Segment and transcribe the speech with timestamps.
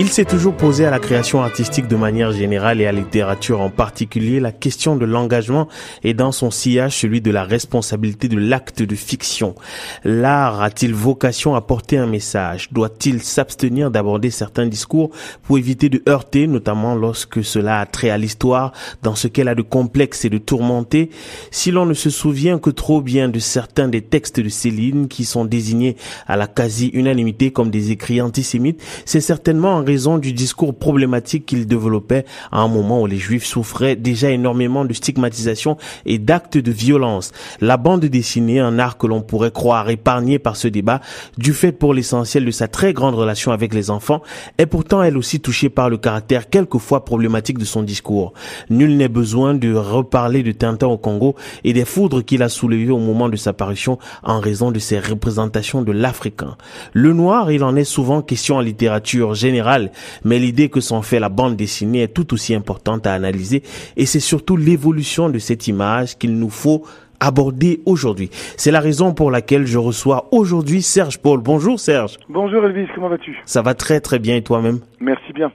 [0.00, 3.60] Il s'est toujours posé à la création artistique de manière générale et à la littérature
[3.60, 4.38] en particulier.
[4.38, 5.66] La question de l'engagement
[6.04, 9.56] et dans son sillage celui de la responsabilité de l'acte de fiction.
[10.04, 12.68] L'art a-t-il vocation à porter un message?
[12.70, 15.10] Doit-il s'abstenir d'aborder certains discours
[15.42, 18.70] pour éviter de heurter, notamment lorsque cela a trait à l'histoire,
[19.02, 21.10] dans ce qu'elle a de complexe et de tourmenté?
[21.50, 25.24] Si l'on ne se souvient que trop bien de certains des textes de Céline qui
[25.24, 25.96] sont désignés
[26.28, 32.26] à la quasi-unanimité comme des écrits antisémites, c'est certainement raison du discours problématique qu'il développait
[32.52, 37.32] à un moment où les juifs souffraient déjà énormément de stigmatisation et d'actes de violence.
[37.62, 41.00] La bande dessinée, un art que l'on pourrait croire épargné par ce débat,
[41.38, 44.20] du fait pour l'essentiel de sa très grande relation avec les enfants,
[44.58, 48.34] est pourtant elle aussi touchée par le caractère quelquefois problématique de son discours.
[48.68, 51.34] Nul n'est besoin de reparler de Tintin au Congo
[51.64, 55.00] et des foudres qu'il a soulevées au moment de sa parution en raison de ses
[55.00, 56.58] représentations de l'Africain.
[56.92, 59.77] Le noir, il en est souvent question en littérature générale
[60.24, 63.62] mais l'idée que s'en fait la bande dessinée est tout aussi importante à analyser
[63.96, 66.84] et c'est surtout l'évolution de cette image qu'il nous faut
[67.20, 68.30] aborder aujourd'hui.
[68.56, 71.40] C'est la raison pour laquelle je reçois aujourd'hui Serge Paul.
[71.40, 72.16] Bonjour Serge.
[72.28, 73.36] Bonjour Elvis, comment vas-tu?
[73.44, 74.80] Ça va très très bien et toi-même?
[75.00, 75.50] Merci bien.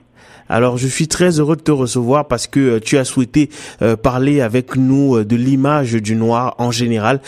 [0.48, 3.50] Alors je suis très heureux de te recevoir parce que euh, tu as souhaité
[3.82, 7.20] euh, parler avec nous euh, de l'image du noir en général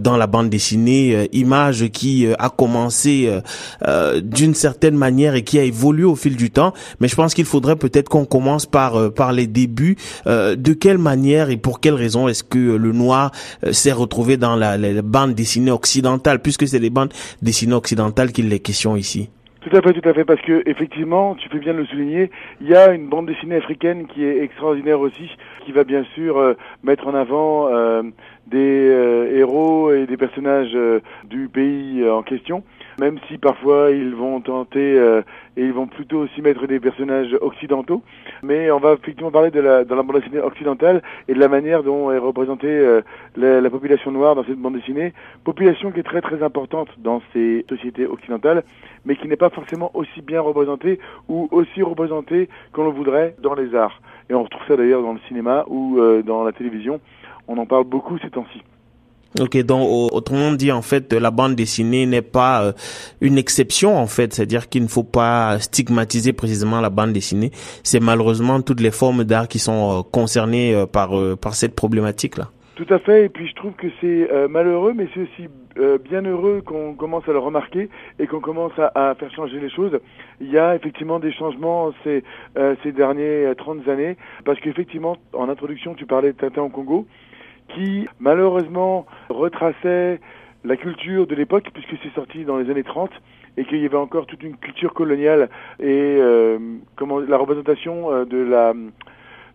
[0.00, 3.30] dans la bande dessinée, image qui a commencé
[4.22, 6.72] d'une certaine manière et qui a évolué au fil du temps.
[7.00, 9.96] Mais je pense qu'il faudrait peut-être qu'on commence par par les débuts.
[10.26, 13.32] de quelle manière et pour quelle raison est-ce que le noir
[13.70, 17.12] s'est retrouvé dans la, la bande dessinée occidentale, puisque c'est les bandes
[17.42, 19.28] dessinées occidentales qu'il est question ici?
[19.64, 22.32] Tout à fait, tout à fait, parce que effectivement, tu fais bien de le souligner,
[22.60, 25.30] il y a une bande dessinée africaine qui est extraordinaire aussi,
[25.64, 28.02] qui va bien sûr euh, mettre en avant euh,
[28.48, 30.76] des euh, héros et des personnages
[31.24, 32.64] du pays en question
[33.00, 35.00] même si parfois ils vont tenter
[35.92, 38.02] plutôt aussi mettre des personnages occidentaux.
[38.42, 41.48] Mais on va effectivement parler de la, dans la bande dessinée occidentale et de la
[41.48, 43.02] manière dont est représentée euh,
[43.36, 45.12] la, la, population noire dans cette bande dessinée,
[45.44, 48.62] population qui est très très importante dans ces sociétés occidentales,
[49.04, 53.54] mais qui n'est pas forcément aussi bien représentée ou aussi représentée qu'on le voudrait dans
[53.54, 54.00] les arts.
[54.30, 57.00] Et on retrouve ça d'ailleurs dans le cinéma ou euh, dans la télévision.
[57.48, 58.62] On en parle beaucoup ces temps-ci.
[59.40, 62.72] Ok, donc autrement dit, en fait, la bande dessinée n'est pas euh,
[63.22, 67.50] une exception, en fait, c'est-à-dire qu'il ne faut pas stigmatiser précisément la bande dessinée.
[67.82, 72.48] C'est malheureusement toutes les formes d'art qui sont euh, concernées euh, par par cette problématique-là.
[72.76, 75.48] Tout à fait, et puis je trouve que c'est malheureux, mais c'est aussi
[76.10, 77.88] bien heureux qu'on commence à le remarquer
[78.18, 79.98] et qu'on commence à, faire changer les choses.
[80.40, 82.24] Il y a effectivement des changements ces,
[82.82, 87.06] ces derniers 30 années, parce qu'effectivement, en introduction, tu parlais de Tintin au Congo
[87.74, 90.20] qui malheureusement retraçait
[90.64, 93.10] la culture de l'époque, puisque c'est sorti dans les années 30,
[93.56, 96.58] et qu'il y avait encore toute une culture coloniale et euh,
[96.96, 98.72] comment la représentation euh, de la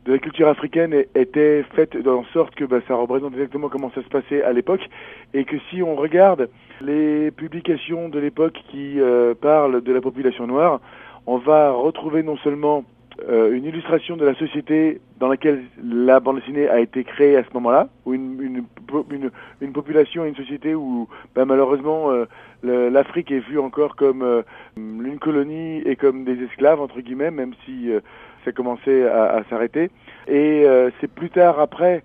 [0.05, 4.01] de la culture africaine était faite en sorte que bah, ça représente exactement comment ça
[4.01, 4.87] se passait à l'époque
[5.33, 6.49] et que si on regarde
[6.79, 10.79] les publications de l'époque qui euh, parlent de la population noire,
[11.25, 12.85] on va retrouver non seulement
[13.27, 17.43] euh, une illustration de la société dans laquelle la bande dessinée a été créée à
[17.43, 18.63] ce moment-là, ou une, une,
[19.11, 22.25] une, une, population, une société où ben, malheureusement euh,
[22.63, 24.43] l'Afrique est vue encore comme euh,
[24.77, 27.89] une colonie et comme des esclaves entre guillemets, même si
[28.45, 29.89] ça commençait à, à s'arrêter.
[30.27, 30.65] Et
[31.01, 32.03] c'est plus tard après,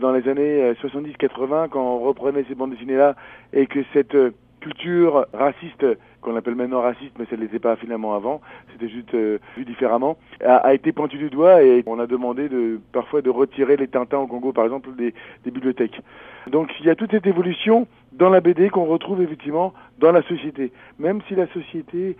[0.00, 3.16] dans les années 70-80, quand on reprenait ces bandes dessinées-là
[3.52, 4.16] et que cette
[4.64, 5.84] culture raciste
[6.22, 8.40] qu'on appelle maintenant raciste, mais ça ne l'était pas finalement avant,
[8.72, 12.80] c'était juste euh, vu différemment, a, été pointu du doigt et on a demandé de,
[12.92, 15.12] parfois de retirer les Tintins au Congo, par exemple, des,
[15.44, 16.00] bibliothèques.
[16.46, 20.22] Donc il y a toute cette évolution dans la BD qu'on retrouve effectivement dans la
[20.22, 20.72] société.
[20.98, 22.16] Même si la société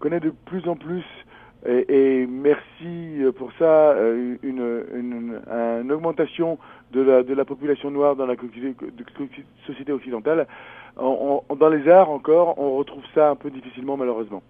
[0.00, 1.04] connaît de plus en plus
[1.66, 5.40] et, merci pour ça, euh, une, une,
[5.82, 6.58] une, augmentation
[6.92, 8.36] de la, de la population noire dans la
[9.66, 10.46] société occidentale
[10.96, 14.42] dans les arts encore, on retrouve ça un peu difficilement malheureusement.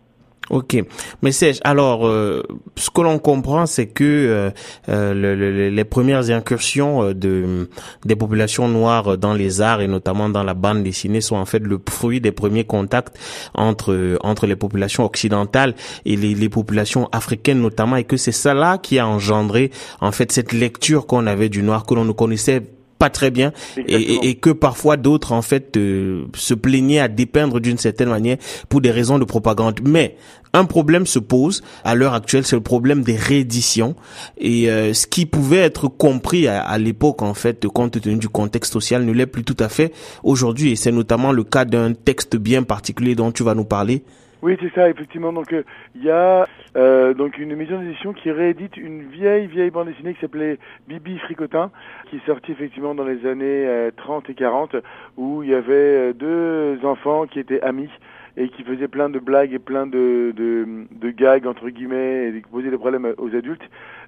[0.51, 0.77] Ok,
[1.23, 2.43] mais Serge, alors euh,
[2.77, 4.51] ce que l'on comprend, c'est que euh,
[4.91, 7.71] euh, les premières incursions de
[8.05, 11.61] des populations noires dans les arts et notamment dans la bande dessinée sont en fait
[11.61, 13.19] le fruit des premiers contacts
[13.55, 15.75] entre entre les populations occidentales
[16.05, 19.71] et les, les populations africaines notamment, et que c'est ça là qui a engendré
[20.03, 22.63] en fait cette lecture qu'on avait du noir que l'on ne connaissait
[22.99, 27.61] pas très bien et, et, que parfois d'autres en fait euh, se plaignaient à dépeindre
[27.61, 28.37] d'une certaine manière
[28.69, 29.81] pour des raisons de propagande.
[29.85, 30.17] Mais
[30.53, 33.97] un problème se pose à l'heure actuelle, c'est le problème des rééditions
[34.39, 38.29] et euh, ce qui pouvait être compris à, à l'époque en fait, compte tenu du
[38.29, 39.93] contexte social, ne l'est plus tout à fait
[40.23, 44.05] aujourd'hui et c'est notamment le cas d'un texte bien particulier dont tu vas nous parler.
[44.45, 45.33] Oui, c'est ça, effectivement.
[45.33, 46.47] Donc, il euh, y a
[46.77, 51.19] euh, donc une maison d'édition qui réédite une vieille, vieille bande dessinée qui s'appelait Bibi
[51.21, 51.71] Fricotin,
[52.11, 54.77] qui est sortie effectivement dans les années 30 et 40,
[55.17, 57.89] où il y avait deux enfants qui étaient amis
[58.37, 62.43] et qui faisait plein de blagues et plein de, de, de gags entre guillemets et
[62.43, 63.63] qui posaient des problèmes aux adultes.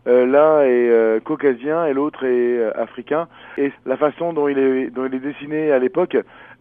[0.06, 3.28] Euh, L'un est euh, caucasien et l'autre est euh, africain.
[3.58, 6.16] Et la façon dont il est, dont il est dessiné à l'époque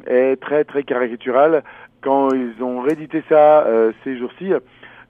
[0.08, 1.64] est très très caricaturale.
[2.06, 4.54] Quand ils ont réédité ça euh, ces jours-ci,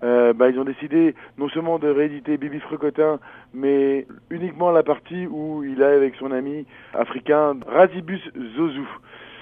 [0.06, 3.20] euh, bah, ils ont décidé non seulement de rééditer Bibi Frecotin,
[3.54, 8.22] mais uniquement la partie où il est avec son ami africain Razibus
[8.56, 8.88] Zozu.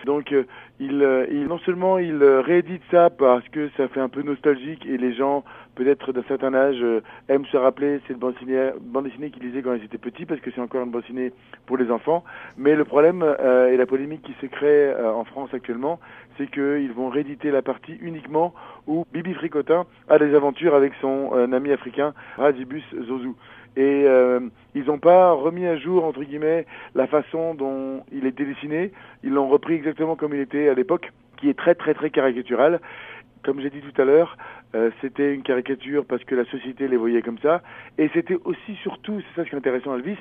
[0.05, 0.43] Donc euh,
[0.79, 4.85] il, euh, il, non seulement il réédite ça parce que ça fait un peu nostalgique
[4.85, 5.43] et les gens
[5.75, 6.83] peut-être d'un certain âge
[7.29, 10.41] aiment se rappeler cette bande dessinée, bande dessinée qu'ils lisaient quand ils étaient petits parce
[10.41, 11.31] que c'est encore une bande dessinée
[11.65, 12.23] pour les enfants.
[12.57, 15.99] Mais le problème et la polémique qui se crée en France actuellement,
[16.37, 18.53] c'est qu'ils vont rééditer la partie uniquement
[18.87, 23.33] où Bibi Fricotin a des aventures avec son ami africain Razibus Zozu
[23.75, 24.39] et euh,
[24.75, 26.65] ils n'ont pas remis à jour entre guillemets
[26.95, 28.91] la façon dont il était dessiné.
[29.23, 32.79] Ils l'ont repris exactement comme il était à l'époque, qui est très très très caricatural.
[33.43, 34.37] Comme j'ai dit tout à l'heure,
[34.75, 37.61] euh, c'était une caricature parce que la société les voyait comme ça,
[37.97, 40.17] et c'était aussi surtout, c'est ça ce qui est intéressant Elvis,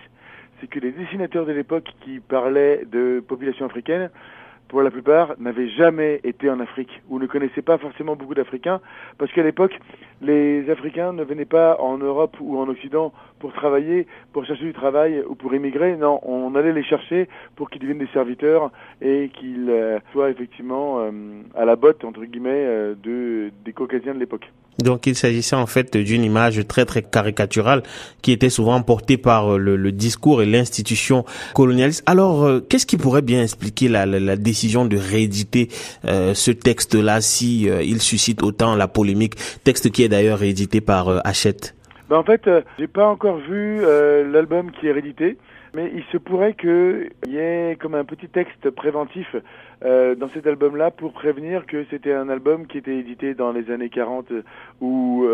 [0.60, 4.10] c'est que les dessinateurs de l'époque qui parlaient de population africaine
[4.72, 8.80] pour la plupart, n'avaient jamais été en Afrique ou ne connaissaient pas forcément beaucoup d'Africains,
[9.18, 9.78] parce qu'à l'époque,
[10.22, 14.72] les Africains ne venaient pas en Europe ou en Occident pour travailler, pour chercher du
[14.72, 15.96] travail ou pour immigrer.
[15.96, 18.70] Non, on allait les chercher pour qu'ils deviennent des serviteurs
[19.02, 21.10] et qu'ils euh, soient effectivement euh,
[21.54, 24.50] à la botte, entre guillemets, euh, de, des Caucasiens de l'époque.
[24.78, 27.82] Donc il s'agissait en fait d'une image très très caricaturale
[28.22, 31.24] qui était souvent portée par le, le discours et l'institution
[31.54, 32.02] colonialiste.
[32.06, 35.68] Alors qu'est-ce qui pourrait bien expliquer la, la, la décision de rééditer
[36.04, 39.34] ce texte-là si il suscite autant la polémique?
[39.64, 41.74] Texte qui est d'ailleurs réédité par Hachette.
[42.08, 45.38] Ben en fait, euh, j'ai pas encore vu euh, l'album qui est réédité,
[45.72, 49.34] mais il se pourrait qu'il y ait comme un petit texte préventif
[49.84, 53.70] euh, dans cet album-là pour prévenir que c'était un album qui était édité dans les
[53.70, 54.32] années 40
[54.80, 55.26] ou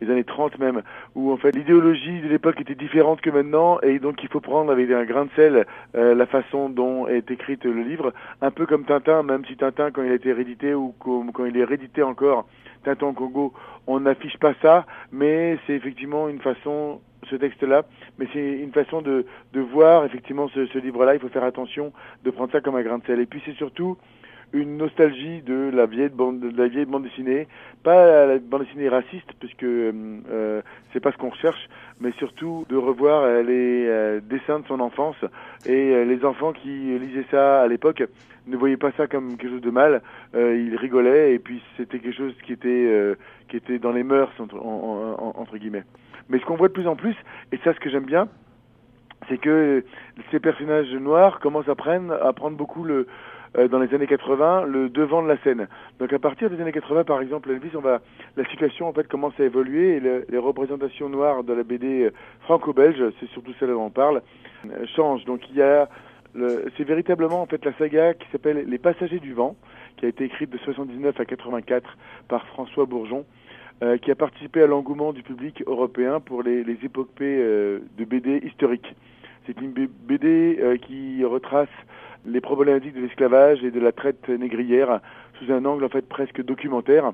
[0.00, 0.82] les années 30 même,
[1.14, 4.70] où en fait l'idéologie de l'époque était différente que maintenant et donc il faut prendre
[4.70, 8.84] avec un grain de sel la façon dont est écrite le livre, un peu comme
[8.84, 12.46] Tintin, même si Tintin quand il a été réédité ou quand il est réédité encore
[12.84, 13.52] Tintin Congo,
[13.86, 17.82] on n'affiche pas ça, mais c'est effectivement une façon, ce texte-là,
[18.18, 21.14] mais c'est une façon de, de voir effectivement ce, livre-là.
[21.14, 21.92] Il faut faire attention
[22.24, 23.20] de prendre ça comme un grain de sel.
[23.20, 23.96] Et puis c'est surtout
[24.52, 27.48] une nostalgie de la vieille bande, de la vieille bande dessinée,
[27.82, 31.68] pas la bande dessinée raciste, puisque euh, c'est pas ce qu'on recherche,
[32.00, 35.16] mais surtout de revoir les euh, dessins de son enfance
[35.66, 38.02] et euh, les enfants qui lisaient ça à l'époque
[38.46, 40.02] ne voyaient pas ça comme quelque chose de mal,
[40.34, 43.14] euh, ils rigolaient et puis c'était quelque chose qui était euh,
[43.48, 45.84] qui était dans les mœurs entre, entre guillemets.
[46.28, 47.16] Mais ce qu'on voit de plus en plus,
[47.52, 48.28] et ça ce que j'aime bien,
[49.28, 49.84] c'est que
[50.30, 53.06] ces personnages noirs commencent à prendre, à prendre beaucoup le,
[53.56, 55.68] euh, dans les années 80 le devant de la scène.
[55.98, 58.00] Donc à partir des années 80, par exemple, Elvis, on va,
[58.36, 62.10] la situation en fait commence à évoluer et les représentations noires de la BD
[62.40, 64.22] franco-belge, c'est surtout celle dont on parle,
[64.66, 65.24] euh, changent.
[65.24, 65.88] Donc il y a
[66.76, 69.54] c'est véritablement en fait la saga qui s'appelle Les Passagers du Vent,
[69.96, 71.96] qui a été écrite de 79 à 84
[72.28, 73.24] par François Bourgeon,
[73.82, 78.04] euh, qui a participé à l'engouement du public européen pour les, les épopées euh, de
[78.04, 78.94] BD historiques.
[79.46, 81.68] C'est une BD euh, qui retrace
[82.26, 85.00] les problématiques de l'esclavage et de la traite négrière
[85.38, 87.12] sous un angle en fait presque documentaire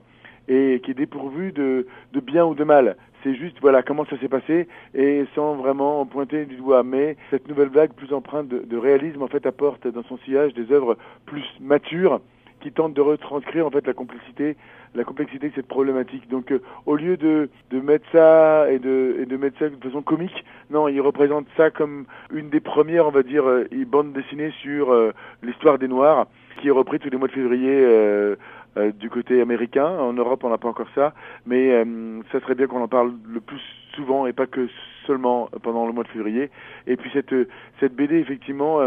[0.48, 2.96] et qui est dépourvu de, de bien ou de mal.
[3.22, 6.82] C'est juste voilà comment ça s'est passé et sans vraiment pointer du doigt.
[6.82, 10.54] Mais cette nouvelle vague plus empreinte de, de réalisme en fait apporte dans son sillage
[10.54, 12.20] des œuvres plus matures
[12.60, 14.56] qui tentent de retranscrire en fait la complexité,
[14.94, 16.28] la complexité de cette problématique.
[16.28, 19.76] Donc euh, au lieu de, de mettre ça et de, et de mettre ça de
[19.76, 24.12] façon comique, non, il représente ça comme une des premières, on va dire, euh, bandes
[24.12, 25.12] dessinées sur euh,
[25.42, 26.26] l'histoire des Noirs,
[26.60, 28.36] qui est repris tous les mois de février euh,
[28.76, 29.86] euh, du côté américain.
[29.86, 31.12] En Europe, on n'a pas encore ça,
[31.46, 31.84] mais
[32.30, 33.60] ça serait bien qu'on en parle le plus
[33.94, 34.68] souvent et pas que
[35.06, 36.50] seulement pendant le mois de février.
[36.86, 37.34] Et puis cette
[37.80, 38.78] cette BD effectivement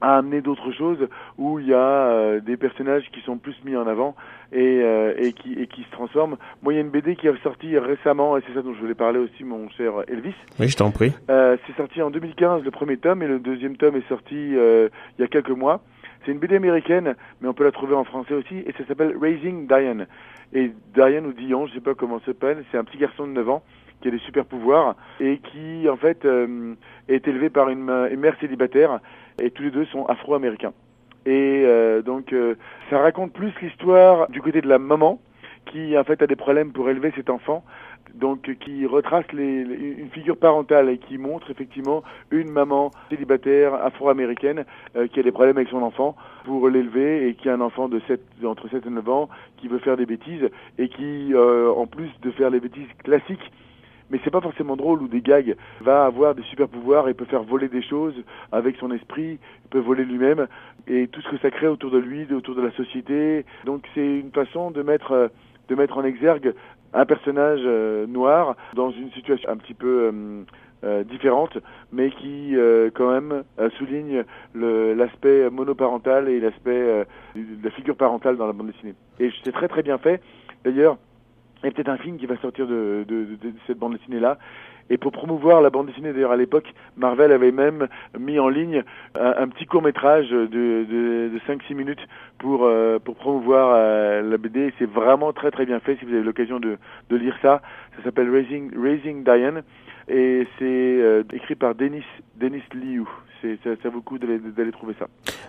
[0.00, 3.76] à amener d'autres choses où il y a euh, des personnages qui sont plus mis
[3.76, 4.14] en avant
[4.52, 6.36] et, euh, et, qui, et qui se transforment.
[6.62, 8.80] Moi, il y a une BD qui est sortie récemment, et c'est ça dont je
[8.80, 10.34] voulais parler aussi, mon cher Elvis.
[10.60, 11.12] Oui, je t'en prie.
[11.30, 14.90] Euh, c'est sorti en 2015, le premier tome, et le deuxième tome est sorti il
[15.18, 15.80] y a quelques mois.
[16.24, 19.16] C'est une BD américaine, mais on peut la trouver en français aussi, et ça s'appelle
[19.20, 20.06] Raising Diane.
[20.52, 23.32] Et Diane ou Dion, je sais pas comment ça s'appelle, c'est un petit garçon de
[23.32, 23.62] 9 ans
[24.00, 26.28] qui a des super pouvoirs et qui en fait
[27.08, 29.00] est élevé par une, une mère célibataire
[29.40, 30.72] et tous les deux sont afro-américains.
[31.26, 32.54] Et euh, donc euh,
[32.88, 35.18] ça raconte plus l'histoire du côté de la maman
[35.66, 37.64] qui en fait a des problèmes pour élever cet enfant,
[38.14, 44.64] donc qui retrace les, une figure parentale et qui montre effectivement une maman célibataire afro-américaine
[44.94, 46.14] euh, qui a des problèmes avec son enfant
[46.44, 49.66] pour l'élever et qui a un enfant de 7, entre 7 et 9 ans qui
[49.66, 53.50] veut faire des bêtises et qui en plus de faire les bêtises classiques
[54.10, 57.24] mais c'est pas forcément drôle ou des gags, va avoir des super pouvoirs et peut
[57.24, 58.14] faire voler des choses
[58.52, 60.46] avec son esprit, il peut voler lui-même
[60.86, 63.44] et tout ce que ça crée autour de lui, autour de la société.
[63.64, 65.30] Donc c'est une façon de mettre
[65.68, 66.54] de mettre en exergue
[66.96, 70.44] un personnage euh, noir dans une situation un petit peu euh,
[70.84, 71.58] euh, différente,
[71.92, 72.54] mais qui
[72.94, 73.42] quand même
[73.78, 78.94] souligne l'aspect monoparental et l'aspect de la figure parentale dans la bande dessinée.
[79.18, 80.20] Et c'est très très bien fait.
[80.64, 80.98] D'ailleurs,
[81.62, 84.38] il y a peut-être un film qui va sortir de, de, de, cette bande dessinée-là.
[84.88, 88.84] Et pour promouvoir la bande dessinée, d'ailleurs à l'époque, Marvel avait même mis en ligne
[89.18, 92.06] un, petit court métrage de, de, de 5-6 minutes
[92.38, 94.72] pour, euh, pour promouvoir euh, la BD.
[94.78, 96.78] C'est vraiment très très bien fait si vous avez l'occasion de,
[97.10, 97.62] de lire ça.
[97.96, 99.62] Ça s'appelle Raising, Raising Diane
[100.08, 102.04] et c'est euh, écrit par Denis,
[102.38, 103.04] Denis Liu.
[103.62, 105.06] Ça, ça vaut le coup d'aller trouver ça.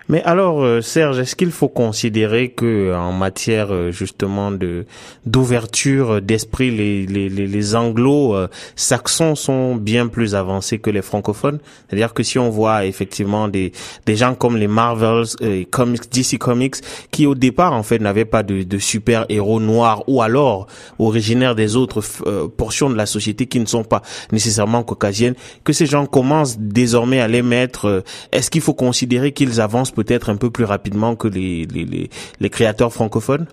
[0.08, 4.86] Mais alors, euh, Serge, est-ce qu'il faut considérer que en matière euh, justement de
[5.26, 11.60] d'ouverture d'esprit, les, les, les, anglo-saxons sont bien plus avancés que les francophones?
[11.88, 13.72] C'est-à-dire que si on voit effectivement des,
[14.06, 16.76] des gens comme les Marvels, et comics, DC Comics,
[17.10, 20.68] qui au départ en fait n'avaient pas de, de super héros noirs ou alors
[21.00, 22.02] originaires des autres
[22.50, 24.47] portions de la société qui ne sont pas nécessairement
[24.86, 28.04] caucasiennes, que ces gens commencent désormais à les mettre.
[28.32, 32.94] Est-ce qu'il faut considérer qu'ils avancent peut-être un peu plus rapidement que les, les, créateurs
[32.94, 33.48] francophones?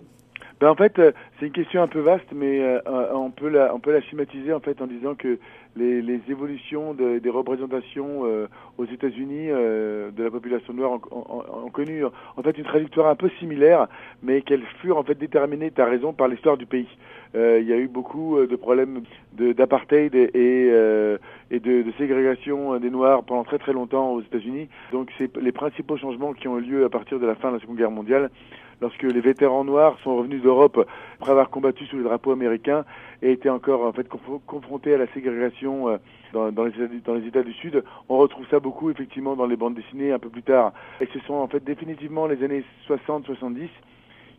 [0.61, 3.49] Ben en fait, euh, c'est une question un peu vaste, mais euh, euh, on peut
[3.49, 5.39] la on peut la schématiser en fait en disant que
[5.77, 8.23] les, les évolutions de, des représentations
[8.79, 13.89] aux États-Unis de la population noire ont, connu en fait une trajectoire un peu similaire,
[14.23, 16.87] mais qu'elles furent en fait déterminées, tu as raison, par l'histoire du pays.
[17.35, 21.17] Il y a eu beaucoup de problèmes d'apartheid et, et,
[21.51, 24.69] et de, ségrégation des Noirs pendant très très longtemps aux États-Unis.
[24.93, 27.55] Donc c'est les principaux changements qui ont eu lieu à partir de la fin de
[27.55, 28.31] la Seconde Guerre mondiale
[28.81, 30.87] lorsque les vétérans noirs sont revenus d'Europe
[31.19, 32.85] après avoir combattu sous les drapeaux américains
[33.23, 34.09] et étaient encore en fait
[34.47, 37.83] confrontés à la ségrégation euh, dans les États du Sud.
[38.09, 40.73] On retrouve ça beaucoup effectivement dans les bandes dessinées un peu plus tard.
[41.01, 43.69] Et ce sont en fait définitivement les années 60-70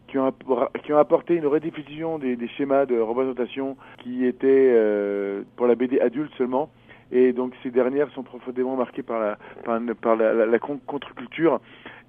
[0.08, 0.34] qui ont,
[0.84, 5.76] qui ont apporté une rediffusion des, des schémas de représentation qui étaient euh, pour la
[5.76, 6.70] BD adulte seulement.
[7.12, 9.38] Et donc ces dernières sont profondément marquées par la,
[10.02, 11.60] par, la, la, contre-culture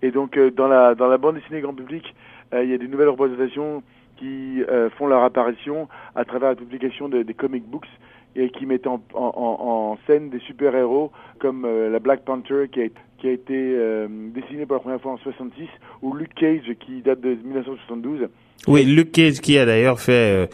[0.03, 2.15] et donc euh, dans la dans la bande dessinée grand public,
[2.53, 3.83] euh, il y a des nouvelles représentations
[4.17, 7.88] qui euh, font leur apparition à travers la publication de, des comic books
[8.35, 12.87] et qui mettent en, en, en scène des super-héros comme la Black Panther qui a,
[13.18, 15.68] qui a été euh, dessiné pour la première fois en 66
[16.02, 18.28] ou Luke Cage qui date de 1972
[18.68, 20.46] oui, Luke Cage qui a d'ailleurs fait euh,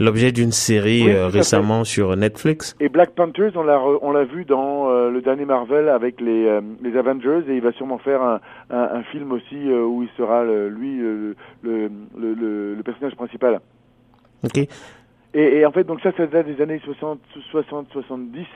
[0.00, 2.74] l'objet d'une série euh, récemment sur Netflix.
[2.80, 6.96] Et Black Panthers, on l'a on l'a vu dans le dernier Marvel avec les les
[6.96, 10.98] Avengers et il va sûrement faire un, un, un film aussi où il sera lui
[10.98, 13.60] le, le, le, le, personnage principal.
[14.42, 14.56] Ok.
[14.56, 14.68] Et,
[15.34, 18.46] et, en fait donc ça ça date des années 60 60 70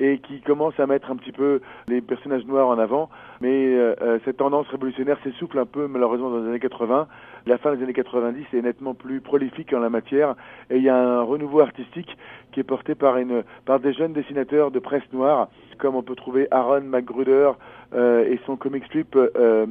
[0.00, 3.08] et qui commence à mettre un petit peu les personnages noirs en avant.
[3.40, 7.06] Mais euh, euh, cette tendance révolutionnaire s'essouffle un peu malheureusement dans les années 80.
[7.46, 10.34] La fin des années 90 est nettement plus prolifique en la matière
[10.68, 12.16] et il y a un renouveau artistique
[12.50, 15.48] qui est porté par, une, par des jeunes dessinateurs de presse noire
[15.78, 17.52] comme on peut trouver Aaron McGruder
[17.94, 19.66] euh, et son comic strip euh,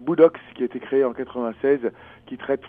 [0.00, 1.80] Budox qui a été créé en 96
[2.26, 2.62] qui traite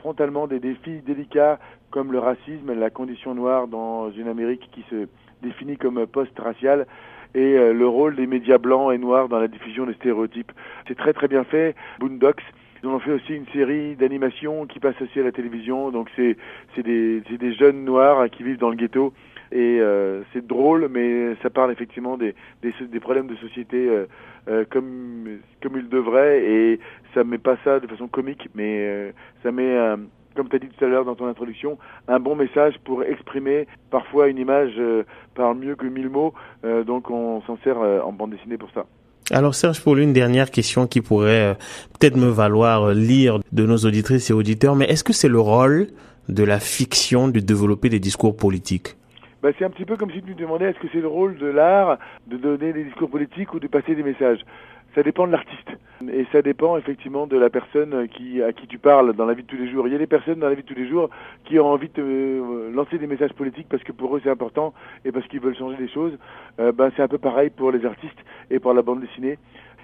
[0.00, 1.58] frontalement des défis délicats
[1.90, 5.08] comme le racisme, la condition noire dans une Amérique qui se
[5.42, 6.86] défini comme post-racial
[7.34, 10.52] et euh, le rôle des médias blancs et noirs dans la diffusion des stéréotypes.
[10.88, 11.74] C'est très très bien fait.
[11.98, 12.42] Boondocks,
[12.82, 15.90] ils ont fait aussi une série d'animation qui passe aussi à la télévision.
[15.90, 16.36] Donc c'est
[16.74, 19.12] c'est des c'est des jeunes noirs qui vivent dans le ghetto
[19.52, 24.06] et euh, c'est drôle, mais ça parle effectivement des des, des problèmes de société euh,
[24.48, 26.80] euh comme comme il devrait et
[27.14, 29.10] ça met pas ça de façon comique, mais euh,
[29.42, 29.76] ça met
[30.34, 33.66] comme tu as dit tout à l'heure dans ton introduction, un bon message pour exprimer
[33.90, 36.34] parfois une image euh, parle mieux que mille mots,
[36.64, 38.86] euh, donc on s'en sert euh, en bande dessinée pour ça.
[39.32, 41.56] Alors Serge, pour une dernière question qui pourrait
[41.98, 45.88] peut-être me valoir lire de nos auditrices et auditeurs, mais est-ce que c'est le rôle
[46.28, 48.96] de la fiction de développer des discours politiques?
[49.42, 51.38] Bah, c'est un petit peu comme si tu me demandais est-ce que c'est le rôle
[51.38, 54.40] de l'art de donner des discours politiques ou de passer des messages?
[54.94, 55.70] Ça dépend de l'artiste.
[56.10, 59.42] Et ça dépend effectivement de la personne qui, à qui tu parles dans la vie
[59.42, 59.86] de tous les jours.
[59.86, 61.10] Il y a des personnes dans la vie de tous les jours
[61.44, 64.72] qui ont envie de euh, lancer des messages politiques parce que pour eux c'est important
[65.04, 66.16] et parce qu'ils veulent changer des choses.
[66.58, 68.18] Euh, ben, c'est un peu pareil pour les artistes
[68.50, 69.38] et pour la bande dessinée.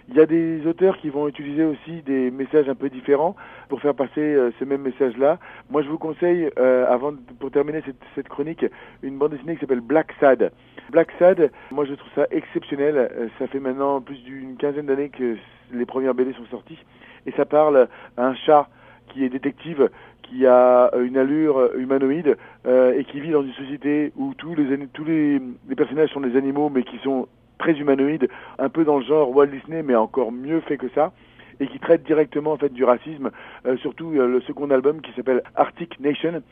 [0.08, 3.34] Il y a des auteurs qui vont utiliser aussi des messages un peu différents
[3.68, 5.38] pour faire passer euh, ces mêmes messages-là.
[5.68, 7.82] Moi, je vous conseille, euh, avant pour terminer
[8.14, 8.64] cette, chronique,
[9.02, 10.52] une bande dessinée qui s'appelle Black Sad.
[10.90, 12.96] Black Sad, moi, je trouve ça exceptionnel.
[12.96, 15.36] Euh, ça fait maintenant plus d'une quinzaine d'années que
[15.72, 16.78] les premières BD sont sorties,
[17.26, 18.68] et ça parle à un chat
[19.08, 19.90] qui est détective,
[20.22, 22.36] qui a une allure humanoïde
[22.66, 25.40] euh, et qui vit dans une société où tous les tous les
[25.76, 29.46] personnages sont des animaux, mais qui sont très humanoïde, un peu dans le genre Walt
[29.46, 31.12] Disney, mais encore mieux fait que ça
[31.60, 33.30] et qui traite directement en fait du racisme,
[33.66, 36.42] euh, surtout euh, le second album qui s'appelle Arctic Nation,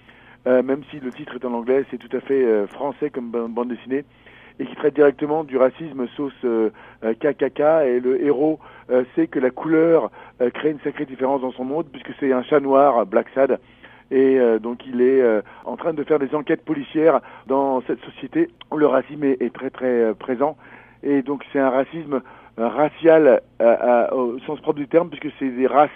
[0.46, 3.68] euh, même si le titre est en anglais, c'est tout à fait français comme bande
[3.68, 4.04] dessinée,
[4.58, 6.46] et qui traite directement du racisme sauce
[7.02, 8.60] KKK, et le héros
[9.16, 10.12] sait que la couleur
[10.52, 13.58] crée une sacrée différence dans son monde, puisque c'est un chat noir, Black Sad,
[14.12, 18.76] et donc il est en train de faire des enquêtes policières dans cette société où
[18.76, 20.56] le racisme est, est très très présent
[21.04, 22.22] et donc c'est un racisme
[22.56, 25.90] racial euh, au sens propre du terme, puisque c'est des races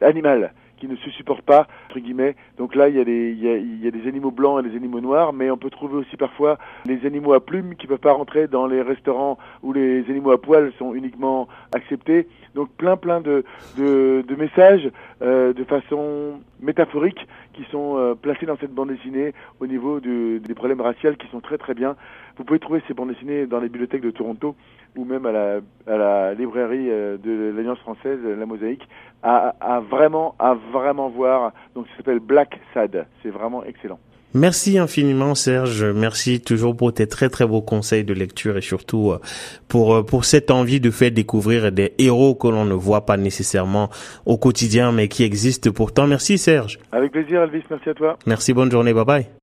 [0.00, 2.34] animales qui ne se supportent pas, entre guillemets.
[2.58, 4.64] Donc là, il y, a des, il, y a, il y a des animaux blancs
[4.64, 7.86] et des animaux noirs, mais on peut trouver aussi parfois les animaux à plumes qui
[7.86, 12.28] ne peuvent pas rentrer dans les restaurants où les animaux à poils sont uniquement acceptés.
[12.54, 13.44] Donc plein plein de,
[13.78, 14.90] de, de messages
[15.22, 20.38] euh, de façon métaphorique qui sont euh, placés dans cette bande dessinée au niveau de,
[20.38, 21.96] des problèmes raciaux qui sont très très bien.
[22.36, 24.54] Vous pouvez trouver ces bandes dessinées dans les bibliothèques de Toronto
[24.96, 28.86] ou même à la, à la librairie euh, de l'Alliance française, La Mosaïque,
[29.22, 31.52] à, à vraiment à vraiment voir.
[31.74, 33.06] Donc ça s'appelle Black Sad.
[33.22, 33.98] C'est vraiment excellent.
[34.34, 39.12] Merci infiniment Serge, merci toujours pour tes très très beaux conseils de lecture et surtout
[39.12, 39.20] euh,
[39.68, 43.16] pour euh, pour cette envie de faire découvrir des héros que l'on ne voit pas
[43.16, 43.90] nécessairement
[44.26, 46.08] au quotidien mais qui existent pourtant.
[46.08, 46.80] Merci Serge.
[46.90, 48.18] Avec plaisir Elvis, merci à toi.
[48.26, 49.26] Merci, bonne journée, bye bye.